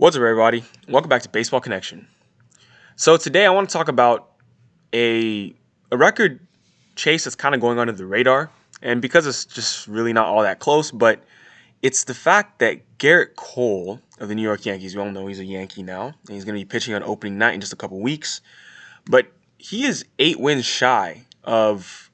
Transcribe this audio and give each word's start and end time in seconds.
What's 0.00 0.14
up, 0.14 0.20
everybody? 0.20 0.62
Welcome 0.88 1.08
back 1.08 1.22
to 1.22 1.28
Baseball 1.28 1.58
Connection. 1.58 2.06
So 2.94 3.16
today 3.16 3.44
I 3.44 3.50
want 3.50 3.68
to 3.68 3.72
talk 3.72 3.88
about 3.88 4.30
a 4.94 5.52
a 5.90 5.96
record 5.96 6.38
chase 6.94 7.24
that's 7.24 7.34
kind 7.34 7.52
of 7.52 7.60
going 7.60 7.80
under 7.80 7.92
the 7.92 8.06
radar, 8.06 8.48
and 8.80 9.02
because 9.02 9.26
it's 9.26 9.44
just 9.44 9.88
really 9.88 10.12
not 10.12 10.28
all 10.28 10.42
that 10.42 10.60
close, 10.60 10.92
but 10.92 11.24
it's 11.82 12.04
the 12.04 12.14
fact 12.14 12.60
that 12.60 12.78
Gerrit 12.98 13.34
Cole 13.34 14.00
of 14.20 14.28
the 14.28 14.36
New 14.36 14.42
York 14.42 14.64
Yankees, 14.64 14.94
we 14.94 15.02
all 15.02 15.10
know 15.10 15.26
he's 15.26 15.40
a 15.40 15.44
Yankee 15.44 15.82
now, 15.82 16.14
and 16.28 16.28
he's 16.28 16.44
going 16.44 16.54
to 16.56 16.64
be 16.64 16.64
pitching 16.64 16.94
on 16.94 17.02
opening 17.02 17.36
night 17.36 17.54
in 17.54 17.60
just 17.60 17.72
a 17.72 17.76
couple 17.76 17.98
weeks, 17.98 18.40
but 19.10 19.26
he 19.58 19.84
is 19.84 20.04
eight 20.20 20.38
wins 20.38 20.64
shy 20.64 21.24
of 21.42 22.08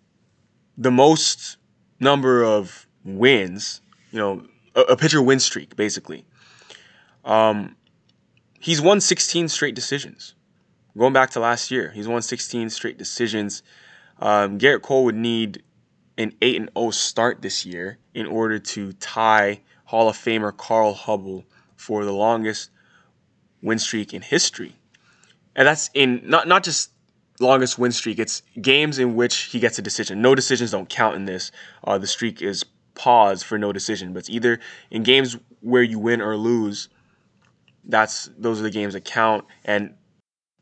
the 0.78 0.90
most 0.90 1.58
number 2.00 2.42
of 2.42 2.86
wins, 3.04 3.82
you 4.10 4.18
know, 4.18 4.42
a, 4.74 4.80
a 4.80 4.96
pitcher 4.96 5.20
win 5.20 5.38
streak 5.38 5.76
basically. 5.76 6.24
Um, 7.24 7.76
he's 8.60 8.80
won 8.80 9.00
16 9.00 9.48
straight 9.48 9.74
decisions. 9.74 10.34
Going 10.96 11.12
back 11.12 11.30
to 11.30 11.40
last 11.40 11.70
year, 11.70 11.90
he's 11.90 12.06
won 12.06 12.22
16 12.22 12.70
straight 12.70 12.98
decisions. 12.98 13.62
Um, 14.20 14.58
Gerrit 14.58 14.82
Cole 14.82 15.04
would 15.04 15.16
need 15.16 15.62
an 16.16 16.32
8 16.40 16.56
and 16.56 16.70
0 16.78 16.90
start 16.90 17.42
this 17.42 17.66
year 17.66 17.98
in 18.14 18.26
order 18.26 18.58
to 18.58 18.92
tie 18.94 19.60
Hall 19.86 20.08
of 20.08 20.16
Famer 20.16 20.56
Carl 20.56 20.94
Hubbell 20.94 21.44
for 21.76 22.04
the 22.04 22.12
longest 22.12 22.70
win 23.62 23.78
streak 23.78 24.14
in 24.14 24.22
history. 24.22 24.76
And 25.56 25.66
that's 25.66 25.90
in 25.94 26.22
not 26.24 26.46
not 26.46 26.62
just 26.62 26.90
longest 27.40 27.78
win 27.78 27.92
streak, 27.92 28.18
it's 28.18 28.42
games 28.60 28.98
in 28.98 29.16
which 29.16 29.36
he 29.44 29.58
gets 29.58 29.78
a 29.78 29.82
decision. 29.82 30.22
No 30.22 30.34
decisions 30.34 30.70
don't 30.70 30.88
count 30.88 31.16
in 31.16 31.24
this. 31.24 31.50
Uh, 31.82 31.98
the 31.98 32.06
streak 32.06 32.40
is 32.40 32.64
paused 32.94 33.44
for 33.44 33.58
no 33.58 33.72
decision, 33.72 34.12
but 34.12 34.20
it's 34.20 34.30
either 34.30 34.60
in 34.90 35.02
games 35.02 35.36
where 35.60 35.82
you 35.82 35.98
win 35.98 36.20
or 36.20 36.36
lose 36.36 36.88
that's 37.86 38.30
those 38.38 38.60
are 38.60 38.64
the 38.64 38.70
games 38.70 38.94
that 38.94 39.04
count. 39.04 39.44
And 39.64 39.94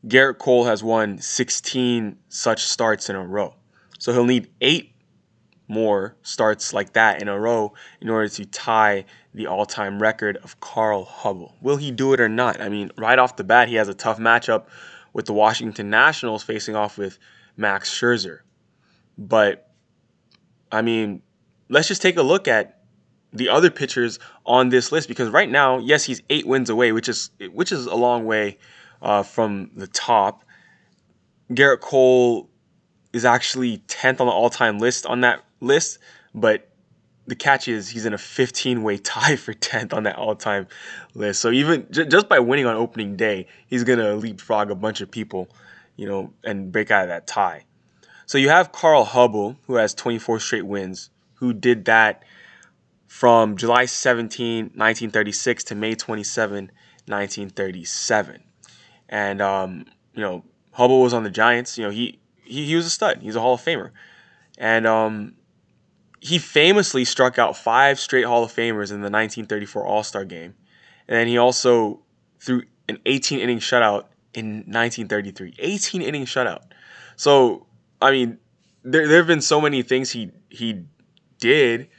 Gerrit 0.05 0.37
Cole 0.37 0.65
has 0.65 0.83
won 0.83 1.19
16 1.19 2.17
such 2.27 2.63
starts 2.63 3.09
in 3.09 3.15
a 3.15 3.25
row. 3.25 3.55
So 3.99 4.11
he'll 4.11 4.25
need 4.25 4.49
eight 4.61 4.93
more 5.67 6.17
starts 6.23 6.73
like 6.73 6.93
that 6.93 7.21
in 7.21 7.29
a 7.29 7.39
row 7.39 7.73
in 8.01 8.09
order 8.09 8.27
to 8.27 8.45
tie 8.45 9.05
the 9.33 9.47
all-time 9.47 10.01
record 10.01 10.37
of 10.37 10.59
Carl 10.59 11.05
Hubbell. 11.05 11.53
Will 11.61 11.77
he 11.77 11.89
do 11.89 12.13
it 12.13 12.19
or 12.19 12.29
not? 12.29 12.59
I 12.59 12.69
mean, 12.69 12.91
right 12.97 13.17
off 13.17 13.37
the 13.37 13.43
bat, 13.43 13.69
he 13.69 13.75
has 13.75 13.87
a 13.87 13.93
tough 13.93 14.19
matchup 14.19 14.65
with 15.13 15.25
the 15.25 15.33
Washington 15.33 15.89
Nationals 15.89 16.43
facing 16.43 16.75
off 16.75 16.97
with 16.97 17.17
Max 17.55 17.89
Scherzer. 17.89 18.39
But 19.17 19.71
I 20.71 20.81
mean, 20.81 21.21
let's 21.69 21.87
just 21.87 22.01
take 22.01 22.17
a 22.17 22.23
look 22.23 22.47
at 22.47 22.82
the 23.33 23.49
other 23.49 23.71
pitchers 23.71 24.19
on 24.45 24.69
this 24.69 24.91
list 24.91 25.07
because 25.07 25.29
right 25.29 25.49
now, 25.49 25.79
yes, 25.79 26.03
he's 26.03 26.21
eight 26.29 26.45
wins 26.45 26.69
away, 26.69 26.91
which 26.91 27.09
is 27.09 27.31
which 27.51 27.71
is 27.71 27.87
a 27.87 27.95
long 27.95 28.25
way 28.25 28.57
uh, 29.01 29.23
from 29.23 29.71
the 29.75 29.87
top. 29.87 30.43
Gerrit 31.51 31.81
Cole 31.81 32.49
is 33.11 33.25
actually 33.25 33.77
tenth 33.87 34.21
on 34.21 34.27
the 34.27 34.33
all-time 34.33 34.79
list 34.79 35.05
on 35.05 35.21
that 35.21 35.43
list, 35.59 35.99
but 36.33 36.69
the 37.27 37.35
catch 37.35 37.67
is 37.67 37.89
he's 37.89 38.05
in 38.05 38.13
a 38.13 38.17
15-way 38.17 38.97
tie 38.99 39.35
for 39.35 39.53
10th 39.53 39.93
on 39.93 40.03
that 40.03 40.17
all-time 40.17 40.67
list. 41.13 41.41
So 41.41 41.51
even 41.51 41.87
j- 41.91 42.05
just 42.05 42.29
by 42.29 42.39
winning 42.39 42.65
on 42.65 42.75
opening 42.75 43.15
day, 43.15 43.47
he's 43.67 43.83
gonna 43.83 44.15
leapfrog 44.15 44.71
a 44.71 44.75
bunch 44.75 45.01
of 45.01 45.09
people, 45.09 45.49
you 45.95 46.07
know, 46.07 46.33
and 46.43 46.71
break 46.71 46.91
out 46.91 47.03
of 47.03 47.09
that 47.09 47.27
tie. 47.27 47.65
So 48.25 48.37
you 48.37 48.49
have 48.49 48.71
Carl 48.71 49.05
Hubbell, 49.05 49.57
who 49.67 49.75
has 49.75 49.93
24 49.93 50.39
straight 50.39 50.65
wins, 50.65 51.09
who 51.35 51.53
did 51.53 51.85
that 51.85 52.23
from 53.13 53.55
July 53.57 53.85
17, 53.85 54.71
1936 54.73 55.65
to 55.65 55.75
May 55.75 55.93
27, 55.93 56.71
1937. 57.05 58.43
And, 59.07 59.39
um, 59.39 59.85
you 60.15 60.21
know, 60.21 60.43
Hubbell 60.75 61.03
was 61.03 61.13
on 61.13 61.23
the 61.23 61.29
Giants. 61.29 61.77
You 61.77 61.83
know, 61.83 61.91
he, 61.91 62.19
he, 62.43 62.65
he 62.65 62.75
was 62.75 62.87
a 62.87 62.89
stud. 62.89 63.19
He's 63.21 63.35
a 63.35 63.39
Hall 63.39 63.53
of 63.53 63.61
Famer. 63.61 63.91
And 64.57 64.87
um, 64.87 65.35
he 66.21 66.39
famously 66.39 67.05
struck 67.05 67.37
out 67.37 67.55
five 67.55 67.99
straight 67.99 68.25
Hall 68.25 68.43
of 68.43 68.51
Famers 68.51 68.89
in 68.89 69.01
the 69.01 69.11
1934 69.11 69.85
All 69.85 70.01
Star 70.01 70.25
game. 70.25 70.55
And 71.07 71.15
then 71.15 71.27
he 71.27 71.37
also 71.37 72.01
threw 72.39 72.63
an 72.89 72.97
18 73.05 73.37
inning 73.39 73.59
shutout 73.59 74.05
in 74.33 74.63
1933. 74.65 75.53
18 75.59 76.01
inning 76.01 76.25
shutout. 76.25 76.63
So, 77.15 77.67
I 78.01 78.09
mean, 78.09 78.39
there, 78.81 79.07
there 79.07 79.17
have 79.17 79.27
been 79.27 79.39
so 79.39 79.61
many 79.61 79.83
things 79.83 80.09
he, 80.09 80.31
he 80.49 80.85
did 81.37 81.89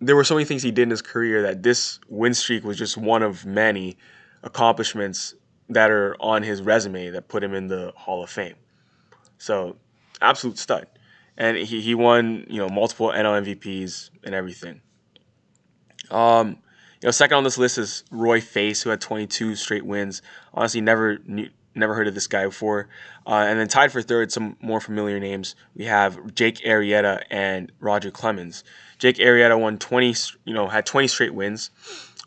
there 0.00 0.16
were 0.16 0.24
so 0.24 0.34
many 0.34 0.44
things 0.44 0.62
he 0.62 0.70
did 0.70 0.84
in 0.84 0.90
his 0.90 1.02
career 1.02 1.42
that 1.42 1.62
this 1.62 2.00
win 2.08 2.34
streak 2.34 2.64
was 2.64 2.78
just 2.78 2.96
one 2.96 3.22
of 3.22 3.44
many 3.44 3.96
accomplishments 4.42 5.34
that 5.68 5.90
are 5.90 6.16
on 6.20 6.42
his 6.42 6.62
resume 6.62 7.10
that 7.10 7.28
put 7.28 7.44
him 7.44 7.54
in 7.54 7.68
the 7.68 7.92
Hall 7.94 8.22
of 8.22 8.30
Fame. 8.30 8.56
So, 9.38 9.76
absolute 10.20 10.58
stud. 10.58 10.86
And 11.36 11.56
he, 11.56 11.80
he 11.80 11.94
won, 11.94 12.46
you 12.48 12.58
know, 12.58 12.68
multiple 12.68 13.08
NL 13.08 13.44
MVPs 13.44 14.10
and 14.24 14.34
everything. 14.34 14.80
Um, 16.10 16.58
you 17.00 17.06
know, 17.06 17.10
second 17.12 17.38
on 17.38 17.44
this 17.44 17.56
list 17.56 17.78
is 17.78 18.04
Roy 18.10 18.40
Face, 18.40 18.82
who 18.82 18.90
had 18.90 19.00
22 19.00 19.54
straight 19.56 19.86
wins. 19.86 20.22
Honestly, 20.52 20.80
never 20.80 21.18
knew, 21.24 21.48
never 21.74 21.94
heard 21.94 22.08
of 22.08 22.14
this 22.14 22.26
guy 22.26 22.44
before. 22.46 22.88
Uh, 23.26 23.46
and 23.48 23.58
then 23.58 23.68
tied 23.68 23.92
for 23.92 24.02
third, 24.02 24.32
some 24.32 24.56
more 24.60 24.80
familiar 24.80 25.20
names. 25.20 25.54
We 25.74 25.84
have 25.84 26.34
Jake 26.34 26.56
Arrieta 26.58 27.22
and 27.30 27.70
Roger 27.80 28.10
Clemens. 28.10 28.64
Jake 28.98 29.16
Arrieta 29.16 29.58
won 29.58 29.78
20, 29.78 30.14
you 30.44 30.54
know, 30.54 30.68
had 30.68 30.86
20 30.86 31.08
straight 31.08 31.34
wins 31.34 31.70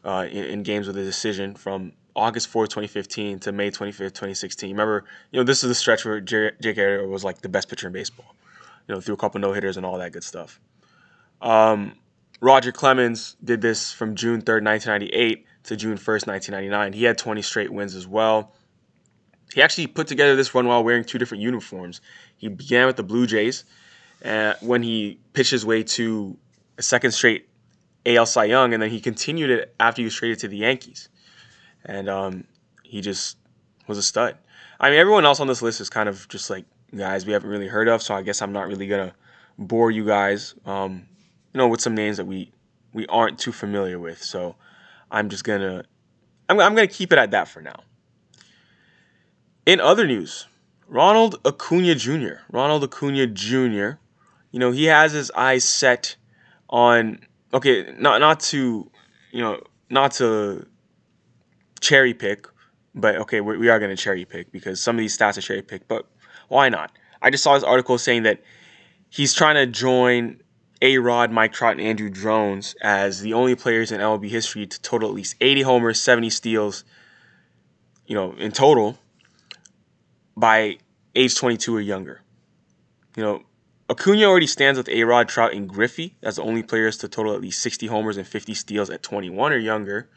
uh, 0.04 0.28
in, 0.30 0.46
in, 0.46 0.64
games 0.64 0.88
with 0.88 0.98
a 0.98 1.04
decision 1.04 1.56
from 1.56 1.94
August 2.16 2.52
4th, 2.52 2.70
2015 2.70 3.40
to 3.40 3.52
May 3.52 3.70
25th, 3.70 3.98
2016. 3.98 4.72
Remember, 4.72 5.06
you 5.32 5.40
know, 5.40 5.44
this 5.44 5.64
is 5.64 5.70
the 5.70 5.76
stretch 5.76 6.06
where 6.06 6.20
Jake 6.20 6.60
Arrieta 6.62 7.08
was 7.08 7.24
like 7.24 7.42
the 7.42 7.50
best 7.50 7.70
pitcher 7.70 7.88
in 7.88 7.94
baseball. 7.94 8.36
You 8.88 8.96
know, 8.96 9.02
threw 9.02 9.14
a 9.14 9.18
couple 9.18 9.40
no 9.40 9.54
hitters 9.54 9.78
and 9.78 9.86
all 9.86 9.98
that 10.00 10.12
good 10.12 10.24
stuff. 10.24 10.60
Um, 11.42 11.94
Roger 12.42 12.72
Clemens 12.72 13.38
did 13.44 13.62
this 13.62 13.92
from 13.92 14.16
June 14.16 14.42
3rd, 14.42 14.66
1998 14.66 15.46
to 15.64 15.76
June 15.76 15.98
1st, 15.98 16.28
1999. 16.28 16.94
He 16.94 17.06
had 17.06 17.18
20 17.18 17.42
straight 17.42 17.72
wins 17.72 17.96
as 17.96 18.06
well. 18.06 18.52
He 19.54 19.62
actually 19.62 19.88
put 19.88 20.08
together 20.08 20.36
this 20.36 20.54
run 20.56 20.68
while 20.68 20.84
wearing 20.84 21.04
two 21.04 21.18
different 21.18 21.44
uniforms. 21.44 22.02
He 22.38 22.48
began 22.48 22.88
with 22.88 22.96
the 22.96 23.04
Blue 23.04 23.28
Jays 23.28 23.66
uh, 24.26 24.54
when 24.62 24.82
he 24.84 25.20
pitched 25.34 25.52
his 25.52 25.66
way 25.66 25.84
to 25.84 26.38
a 26.78 26.82
second 26.82 27.12
straight 27.12 27.48
AL 28.06 28.26
Cy 28.26 28.46
Young, 28.46 28.74
and 28.74 28.82
then 28.82 28.90
he 28.90 29.00
continued 29.00 29.50
it 29.50 29.76
after 29.80 30.02
he 30.02 30.06
was 30.06 30.16
traded 30.16 30.40
to 30.40 30.48
the 30.48 30.58
Yankees. 30.58 31.10
And 31.86 32.10
um, 32.10 32.46
he 32.84 33.02
just 33.02 33.38
was 33.88 33.98
a 33.98 34.04
stud. 34.04 34.38
I 34.80 34.90
mean, 34.90 35.00
everyone 35.00 35.26
else 35.26 35.40
on 35.40 35.48
this 35.48 35.62
list 35.62 35.82
is 35.82 35.90
kind 35.90 36.10
of 36.10 36.28
just 36.30 36.50
like 36.50 36.66
guys 36.96 37.26
we 37.26 37.34
haven't 37.34 37.50
really 37.50 37.68
heard 37.68 37.88
of, 37.88 38.02
so 38.02 38.16
I 38.16 38.22
guess 38.22 38.42
I'm 38.42 38.54
not 38.54 38.68
really 38.68 38.88
gonna 38.88 39.14
bore 39.58 39.92
you 39.92 40.06
guys, 40.06 40.56
um, 40.66 41.06
you 41.54 41.58
know, 41.58 41.68
with 41.68 41.82
some 41.82 41.96
names 41.96 42.18
that 42.18 42.26
we 42.26 42.52
we 42.94 43.08
aren't 43.08 43.40
too 43.40 43.52
familiar 43.52 44.00
with. 44.00 44.22
So 44.22 44.56
I'm 45.12 45.30
just 45.30 45.44
gonna 45.44 45.86
I'm, 46.50 46.60
I'm 46.60 46.76
gonna 46.76 46.88
keep 46.88 47.12
it 47.12 47.20
at 47.20 47.32
that 47.32 47.48
for 47.48 47.62
now. 47.62 47.80
In 49.66 49.80
other 49.80 50.06
news, 50.06 50.48
Ronald 50.88 51.40
Acuna 51.46 51.96
Jr. 51.96 52.42
Ronald 52.52 52.84
Acuna 52.84 53.28
Jr. 53.28 53.98
You 54.52 54.60
know, 54.60 54.72
he 54.72 54.86
has 54.86 55.14
his 55.14 55.32
eyes 55.32 55.64
set 55.64 56.18
on 56.70 57.20
okay, 57.54 57.94
not 57.98 58.20
not 58.20 58.40
to 58.42 58.92
you 59.32 59.42
know 59.42 59.62
not 59.90 60.12
to 60.14 60.68
cherry 61.80 62.14
pick, 62.14 62.48
but 62.94 63.16
okay, 63.16 63.40
we, 63.42 63.58
we 63.58 63.70
are 63.70 63.80
going 63.80 63.96
to 63.96 64.02
cherry 64.02 64.26
pick 64.26 64.52
because 64.52 64.82
some 64.82 64.96
of 64.96 65.00
these 65.00 65.18
stats 65.18 65.38
are 65.38 65.42
cherry 65.42 65.62
pick, 65.62 65.88
But 65.88 66.08
why 66.50 66.70
not? 66.70 66.92
I 67.22 67.30
just 67.30 67.44
saw 67.44 67.54
this 67.54 67.64
article 67.64 67.98
saying 67.98 68.24
that 68.24 68.42
he's 69.10 69.34
trying 69.34 69.56
to 69.56 69.66
join 69.66 70.42
A 70.82 70.98
Rod, 70.98 71.32
Mike 71.32 71.54
Trout, 71.54 71.80
and 71.80 71.98
Andruw 71.98 72.14
Jones 72.14 72.76
as 72.82 73.22
the 73.22 73.34
only 73.34 73.56
players 73.56 73.92
in 73.92 74.02
MLB 74.02 74.30
history 74.30 74.68
to 74.68 74.82
total 74.82 75.10
at 75.10 75.16
least 75.16 75.36
80 75.40 75.62
homers, 75.62 76.02
70 76.02 76.30
steals, 76.30 76.84
you 78.06 78.16
know, 78.16 78.34
in 78.34 78.52
total 78.52 78.98
by 80.36 80.78
age 81.16 81.36
22 81.36 81.76
or 81.76 81.82
younger. 81.82 82.22
You 83.16 83.24
know, 83.24 83.44
Acuna 83.90 84.26
already 84.26 84.48
stands 84.48 84.78
with 84.78 84.90
A-Rod, 84.90 85.30
Trout, 85.30 85.54
and 85.54 85.68
Griffey 85.68 86.16
as 86.24 86.38
the 86.38 86.44
only 86.44 86.64
players 86.64 86.98
to 86.98 87.08
total 87.08 87.34
at 87.34 87.42
least 87.42 87.62
60 87.62 87.88
homers 87.88 88.18
and 88.18 88.26
50 88.26 88.54
steals 88.54 88.90
at 88.90 89.04
21 89.04 89.54
or 89.54 89.58
younger. 89.58 90.10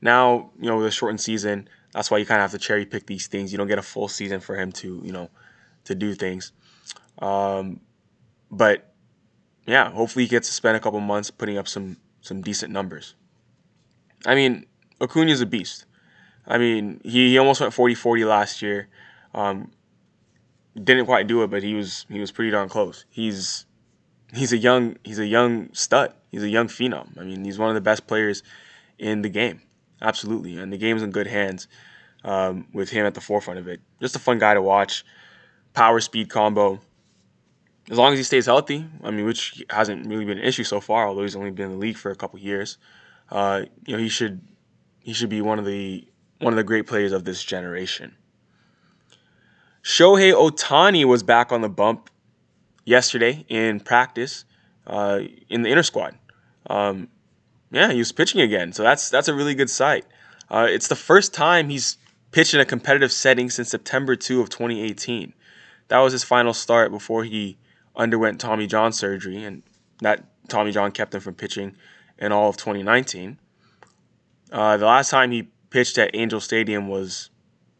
Now, 0.00 0.50
you 0.58 0.68
know, 0.68 0.76
with 0.76 0.86
a 0.86 0.90
shortened 0.90 1.20
season, 1.20 1.68
that's 1.92 2.10
why 2.10 2.18
you 2.18 2.26
kind 2.26 2.40
of 2.40 2.50
have 2.50 2.60
to 2.60 2.64
cherry 2.64 2.86
pick 2.86 3.06
these 3.06 3.26
things. 3.26 3.52
You 3.52 3.58
don't 3.58 3.66
get 3.66 3.78
a 3.78 3.82
full 3.82 4.08
season 4.08 4.40
for 4.40 4.56
him 4.56 4.72
to, 4.72 5.02
you 5.04 5.12
know, 5.12 5.30
to 5.84 5.94
do 5.94 6.14
things. 6.14 6.52
Um, 7.18 7.80
but 8.50 8.92
yeah, 9.66 9.90
hopefully 9.90 10.24
he 10.24 10.28
gets 10.28 10.48
to 10.48 10.54
spend 10.54 10.76
a 10.76 10.80
couple 10.80 11.00
months 11.00 11.30
putting 11.30 11.58
up 11.58 11.68
some 11.68 11.96
some 12.20 12.40
decent 12.40 12.72
numbers. 12.72 13.14
I 14.26 14.34
mean, 14.34 14.66
Acuna's 15.00 15.40
a 15.40 15.46
beast. 15.46 15.84
I 16.46 16.58
mean, 16.58 17.00
he, 17.04 17.30
he 17.30 17.38
almost 17.38 17.60
went 17.60 17.72
40-40 17.72 18.26
last 18.26 18.62
year. 18.62 18.88
Um, 19.38 19.70
didn't 20.74 21.06
quite 21.06 21.28
do 21.28 21.44
it, 21.44 21.50
but 21.50 21.62
he 21.62 21.74
was 21.74 22.06
he 22.08 22.18
was 22.18 22.32
pretty 22.32 22.50
darn 22.50 22.68
close. 22.68 23.04
He's 23.08 23.66
he's 24.34 24.52
a 24.52 24.58
young 24.58 24.96
he's 25.04 25.20
a 25.20 25.26
young 25.26 25.72
stud. 25.72 26.12
He's 26.30 26.42
a 26.42 26.48
young 26.48 26.66
phenom. 26.66 27.16
I 27.18 27.22
mean, 27.22 27.44
he's 27.44 27.58
one 27.58 27.68
of 27.68 27.74
the 27.76 27.80
best 27.80 28.06
players 28.06 28.42
in 28.98 29.22
the 29.22 29.28
game. 29.28 29.62
absolutely. 30.02 30.58
And 30.58 30.72
the 30.72 30.76
game's 30.76 31.02
in 31.02 31.10
good 31.10 31.28
hands 31.28 31.68
um, 32.24 32.66
with 32.72 32.90
him 32.90 33.06
at 33.06 33.14
the 33.14 33.20
forefront 33.20 33.60
of 33.60 33.68
it. 33.68 33.80
Just 34.00 34.16
a 34.16 34.18
fun 34.18 34.38
guy 34.38 34.54
to 34.54 34.62
watch. 34.62 35.04
Power 35.72 36.00
speed 36.00 36.28
combo. 36.28 36.80
As 37.90 37.96
long 37.96 38.12
as 38.12 38.18
he 38.18 38.24
stays 38.24 38.46
healthy, 38.46 38.84
I 39.02 39.10
mean, 39.10 39.24
which 39.24 39.64
hasn't 39.70 40.06
really 40.06 40.24
been 40.24 40.38
an 40.38 40.44
issue 40.44 40.64
so 40.64 40.80
far, 40.80 41.06
although 41.06 41.22
he's 41.22 41.36
only 41.36 41.50
been 41.50 41.66
in 41.66 41.72
the 41.72 41.78
league 41.78 41.96
for 41.96 42.10
a 42.10 42.16
couple 42.16 42.38
years. 42.38 42.76
Uh, 43.30 43.62
you 43.86 43.96
know, 43.96 44.02
he 44.02 44.08
should 44.08 44.40
he 45.00 45.12
should 45.12 45.30
be 45.30 45.40
one 45.40 45.58
of 45.58 45.64
the 45.64 46.06
one 46.40 46.52
of 46.52 46.56
the 46.56 46.64
great 46.64 46.86
players 46.86 47.12
of 47.12 47.24
this 47.24 47.42
generation. 47.42 48.17
Shohei 49.88 50.34
Ohtani 50.34 51.06
was 51.06 51.22
back 51.22 51.50
on 51.50 51.62
the 51.62 51.68
bump 51.70 52.10
yesterday 52.84 53.46
in 53.48 53.80
practice 53.80 54.44
uh, 54.86 55.20
in 55.48 55.62
the 55.62 55.70
inner 55.70 55.82
squad. 55.82 56.14
Um, 56.68 57.08
yeah, 57.70 57.90
he 57.90 57.98
was 57.98 58.12
pitching 58.12 58.42
again, 58.42 58.74
so 58.74 58.82
that's 58.82 59.08
that's 59.08 59.28
a 59.28 59.34
really 59.34 59.54
good 59.54 59.70
sight. 59.70 60.04
Uh, 60.50 60.66
it's 60.68 60.88
the 60.88 60.94
first 60.94 61.32
time 61.32 61.70
he's 61.70 61.96
pitched 62.32 62.52
in 62.52 62.60
a 62.60 62.66
competitive 62.66 63.10
setting 63.10 63.48
since 63.48 63.70
September 63.70 64.14
2 64.14 64.42
of 64.42 64.50
2018. 64.50 65.32
That 65.88 66.00
was 66.00 66.12
his 66.12 66.22
final 66.22 66.52
start 66.52 66.90
before 66.92 67.24
he 67.24 67.56
underwent 67.96 68.42
Tommy 68.42 68.66
John 68.66 68.92
surgery, 68.92 69.42
and 69.42 69.62
that 70.02 70.22
Tommy 70.48 70.70
John 70.70 70.92
kept 70.92 71.14
him 71.14 71.22
from 71.22 71.34
pitching 71.34 71.74
in 72.18 72.30
all 72.30 72.50
of 72.50 72.58
2019. 72.58 73.38
Uh, 74.52 74.76
the 74.76 74.84
last 74.84 75.08
time 75.08 75.30
he 75.30 75.48
pitched 75.70 75.96
at 75.96 76.10
Angel 76.12 76.40
Stadium 76.40 76.88
was 76.88 77.30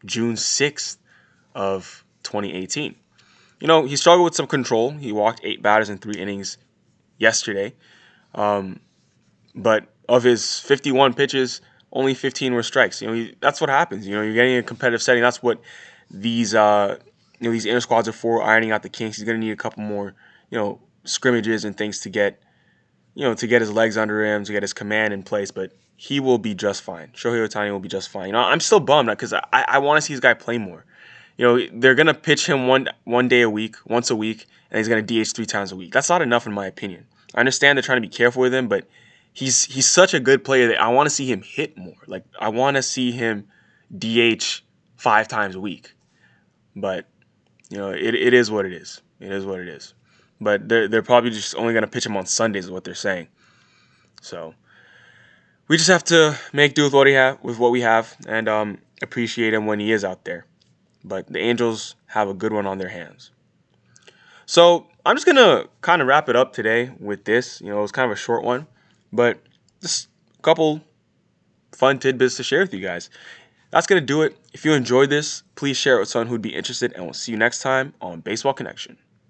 June 0.05 0.33
6th 0.33 0.97
of 1.59 2.05
2018. 2.23 2.95
You 3.59 3.67
know, 3.67 3.83
he 3.85 3.97
struggled 3.97 4.23
with 4.23 4.35
some 4.35 4.47
control. 4.47 4.91
He 4.91 5.11
walked 5.11 5.41
eight 5.43 5.61
batters 5.61 5.89
in 5.89 5.97
three 5.97 6.15
innings 6.15 6.57
yesterday. 7.17 7.73
Um, 8.33 8.79
but 9.53 9.89
of 10.07 10.23
his 10.23 10.59
51 10.61 11.13
pitches, 11.15 11.59
only 11.91 12.13
15 12.13 12.53
were 12.53 12.63
strikes. 12.63 13.01
You 13.01 13.07
know, 13.09 13.13
he, 13.13 13.35
that's 13.41 13.59
what 13.59 13.69
happens. 13.69 14.07
You 14.07 14.15
know, 14.15 14.21
you're 14.21 14.33
getting 14.33 14.55
a 14.55 14.63
competitive 14.63 15.01
setting. 15.01 15.21
That's 15.21 15.43
what 15.43 15.59
these 16.09 16.55
uh, 16.55 16.97
you 17.39 17.49
know 17.49 17.51
these 17.51 17.65
inner 17.65 17.81
squads 17.81 18.07
are 18.07 18.13
for, 18.13 18.41
ironing 18.41 18.71
out 18.71 18.81
the 18.81 18.89
kinks. 18.89 19.17
He's 19.17 19.25
going 19.25 19.39
to 19.39 19.45
need 19.45 19.51
a 19.51 19.57
couple 19.57 19.83
more, 19.83 20.15
you 20.49 20.57
know, 20.57 20.79
scrimmages 21.03 21.65
and 21.65 21.77
things 21.77 21.99
to 22.01 22.09
get, 22.09 22.41
you 23.15 23.25
know, 23.25 23.33
to 23.33 23.47
get 23.47 23.59
his 23.59 23.71
legs 23.71 23.97
under 23.97 24.23
him, 24.23 24.45
to 24.45 24.53
get 24.53 24.63
his 24.63 24.71
command 24.71 25.13
in 25.13 25.23
place. 25.23 25.51
But 25.51 25.73
he 25.97 26.21
will 26.21 26.37
be 26.37 26.53
just 26.53 26.83
fine. 26.83 27.09
Shohei 27.09 27.45
Ohtani 27.45 27.71
will 27.71 27.81
be 27.81 27.89
just 27.89 28.07
fine. 28.07 28.27
You 28.27 28.33
know, 28.33 28.39
I'm 28.39 28.61
still 28.61 28.79
bummed 28.79 29.09
because 29.09 29.33
I, 29.33 29.43
I 29.51 29.79
want 29.79 29.97
to 29.97 30.01
see 30.01 30.13
this 30.13 30.21
guy 30.21 30.33
play 30.33 30.57
more. 30.57 30.85
You 31.39 31.45
know, 31.45 31.67
they're 31.71 31.95
gonna 31.95 32.13
pitch 32.13 32.47
him 32.47 32.67
one 32.67 32.89
one 33.05 33.29
day 33.29 33.39
a 33.39 33.49
week, 33.49 33.77
once 33.85 34.09
a 34.09 34.15
week, 34.15 34.45
and 34.69 34.77
he's 34.77 34.89
gonna 34.89 35.01
DH 35.01 35.31
three 35.33 35.45
times 35.45 35.71
a 35.71 35.75
week. 35.77 35.93
That's 35.93 36.09
not 36.09 36.21
enough 36.21 36.45
in 36.45 36.51
my 36.51 36.67
opinion. 36.67 37.07
I 37.33 37.39
understand 37.39 37.77
they're 37.77 37.81
trying 37.81 38.01
to 38.01 38.05
be 38.05 38.13
careful 38.13 38.41
with 38.41 38.53
him, 38.53 38.67
but 38.67 38.89
he's 39.31 39.63
he's 39.63 39.87
such 39.87 40.13
a 40.13 40.19
good 40.19 40.43
player 40.43 40.67
that 40.67 40.81
I 40.81 40.89
want 40.89 41.05
to 41.05 41.09
see 41.09 41.31
him 41.31 41.41
hit 41.41 41.77
more. 41.77 41.95
Like 42.07 42.25
I 42.41 42.49
want 42.49 42.75
to 42.75 42.83
see 42.83 43.13
him 43.13 43.47
DH 43.97 44.63
five 44.97 45.29
times 45.29 45.55
a 45.55 45.61
week. 45.61 45.93
But 46.75 47.05
you 47.69 47.77
know, 47.77 47.91
it, 47.91 48.15
it 48.15 48.33
is 48.33 48.51
what 48.51 48.65
it 48.65 48.73
is. 48.73 49.01
It 49.21 49.31
is 49.31 49.45
what 49.45 49.61
it 49.61 49.69
is. 49.69 49.93
But 50.41 50.67
they're 50.67 50.89
they're 50.89 51.03
probably 51.03 51.29
just 51.29 51.55
only 51.55 51.73
gonna 51.73 51.87
pitch 51.87 52.05
him 52.05 52.17
on 52.17 52.25
Sundays, 52.25 52.65
is 52.65 52.71
what 52.71 52.83
they're 52.83 52.95
saying. 52.95 53.29
So 54.21 54.55
we 55.69 55.77
just 55.77 55.89
have 55.89 56.03
to 56.05 56.37
make 56.51 56.73
do 56.73 56.83
with 56.83 56.93
what 56.93 57.05
we 57.05 57.13
have 57.13 57.41
with 57.41 57.59
what 57.59 57.71
we 57.71 57.79
have 57.79 58.13
and 58.27 58.49
um, 58.49 58.79
appreciate 59.01 59.53
him 59.53 59.67
when 59.67 59.79
he 59.79 59.93
is 59.93 60.03
out 60.03 60.25
there. 60.25 60.45
But 61.03 61.27
the 61.27 61.39
Angels 61.39 61.95
have 62.07 62.27
a 62.27 62.33
good 62.33 62.53
one 62.53 62.65
on 62.65 62.77
their 62.77 62.89
hands. 62.89 63.31
So 64.45 64.87
I'm 65.05 65.15
just 65.15 65.25
gonna 65.25 65.65
kind 65.81 66.01
of 66.01 66.07
wrap 66.07 66.27
it 66.27 66.35
up 66.35 66.53
today 66.53 66.91
with 66.99 67.25
this. 67.25 67.61
You 67.61 67.69
know, 67.69 67.79
it 67.79 67.81
was 67.81 67.91
kind 67.91 68.11
of 68.11 68.17
a 68.17 68.19
short 68.19 68.43
one, 68.43 68.67
but 69.13 69.39
just 69.81 70.07
a 70.37 70.41
couple 70.41 70.81
fun 71.71 71.99
tidbits 71.99 72.35
to 72.37 72.43
share 72.43 72.61
with 72.61 72.73
you 72.73 72.81
guys. 72.81 73.09
That's 73.71 73.87
gonna 73.87 74.01
do 74.01 74.23
it. 74.23 74.35
If 74.53 74.65
you 74.65 74.73
enjoyed 74.73 75.09
this, 75.09 75.43
please 75.55 75.77
share 75.77 75.97
it 75.97 75.99
with 75.99 76.09
someone 76.09 76.27
who'd 76.27 76.41
be 76.41 76.55
interested, 76.55 76.93
and 76.93 77.05
we'll 77.05 77.13
see 77.13 77.31
you 77.31 77.37
next 77.37 77.61
time 77.61 77.93
on 78.01 78.21
Baseball 78.21 78.53
Connection. 78.53 78.97